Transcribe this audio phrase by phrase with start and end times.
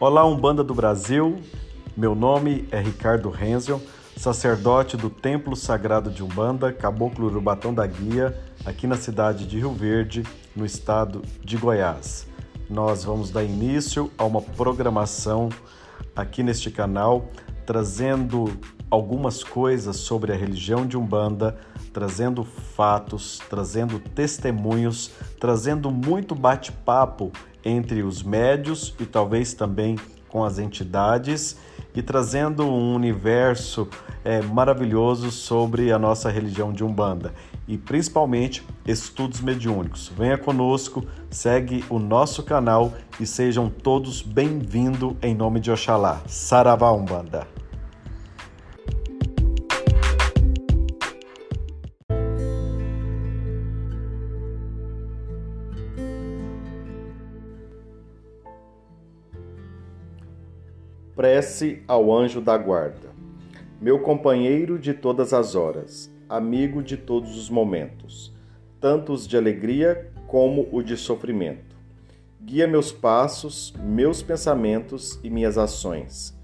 [0.00, 1.40] Olá, Umbanda do Brasil.
[1.94, 3.82] Meu nome é Ricardo Renzel,
[4.16, 8.34] sacerdote do Templo Sagrado de Umbanda, Caboclo Urubatão da Guia,
[8.64, 10.22] aqui na cidade de Rio Verde,
[10.56, 12.26] no estado de Goiás.
[12.70, 15.50] Nós vamos dar início a uma programação
[16.16, 17.28] aqui neste canal,
[17.66, 18.58] trazendo
[18.90, 21.58] algumas coisas sobre a religião de Umbanda,
[21.92, 27.30] trazendo fatos, trazendo testemunhos, trazendo muito bate-papo
[27.64, 29.96] entre os médios e talvez também
[30.28, 31.56] com as entidades
[31.94, 33.88] e trazendo um universo
[34.24, 37.34] é, maravilhoso sobre a nossa religião de Umbanda
[37.66, 40.10] e principalmente estudos mediúnicos.
[40.16, 46.20] Venha conosco, segue o nosso canal e sejam todos bem-vindos em nome de Oxalá.
[46.26, 47.59] Saravá Umbanda!
[61.20, 63.10] Prece ao anjo da guarda.
[63.78, 68.32] Meu companheiro de todas as horas, amigo de todos os momentos,
[68.80, 71.76] tanto os de alegria como o de sofrimento.
[72.40, 76.34] Guia meus passos, meus pensamentos e minhas ações.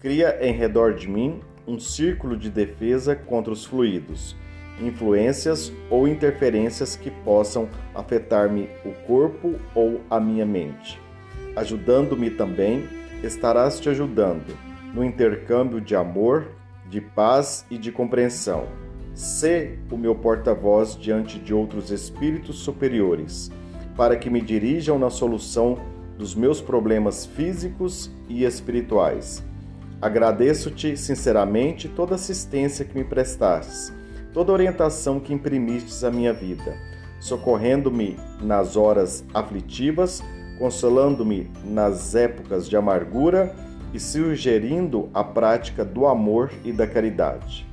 [0.00, 4.34] Cria em redor de mim um círculo de defesa contra os fluidos,
[4.80, 11.00] influências ou interferências que possam afetar-me o corpo ou a minha mente,
[11.54, 14.56] ajudando-me também estarás te ajudando
[14.94, 16.46] no intercâmbio de amor,
[16.88, 18.66] de paz e de compreensão.
[19.14, 23.50] Sê o meu porta-voz diante de outros espíritos superiores,
[23.96, 25.78] para que me dirijam na solução
[26.18, 29.42] dos meus problemas físicos e espirituais.
[30.00, 33.92] Agradeço-te sinceramente toda assistência que me prestastes,
[34.32, 36.76] toda orientação que imprimistes à minha vida,
[37.20, 40.22] socorrendo-me nas horas aflitivas
[40.58, 43.54] consolando-me nas épocas de amargura
[43.92, 47.66] e sugerindo a prática do amor e da caridade.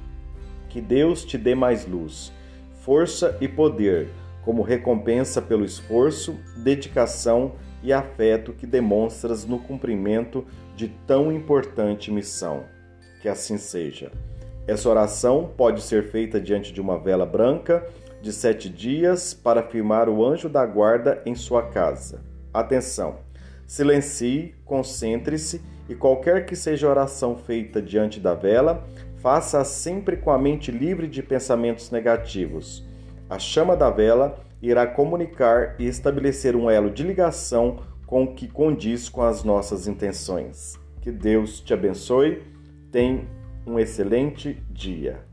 [0.70, 2.32] Que Deus te dê mais luz,
[2.82, 4.10] força e poder,
[4.44, 10.46] como recompensa pelo esforço, dedicação e afeto que demonstras no cumprimento
[10.76, 12.64] de tão importante missão.
[13.22, 14.12] Que assim seja.
[14.68, 17.86] Essa oração pode ser feita diante de uma vela branca
[18.22, 22.31] de sete dias para firmar o anjo da guarda em sua casa.
[22.54, 23.20] Atenção!
[23.66, 28.86] Silencie, concentre-se e qualquer que seja a oração feita diante da vela,
[29.18, 32.86] faça-a sempre com a mente livre de pensamentos negativos.
[33.30, 38.48] A chama da vela irá comunicar e estabelecer um elo de ligação com o que
[38.48, 40.78] condiz com as nossas intenções.
[41.00, 42.44] Que Deus te abençoe.
[42.92, 43.26] Tenha
[43.66, 45.31] um excelente dia.